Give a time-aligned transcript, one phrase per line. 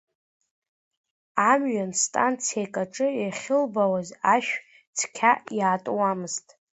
[1.51, 4.53] Амҩан станциак аҿы иахьылбаауаз, ашә
[4.97, 6.45] цқьа иаатуамызт.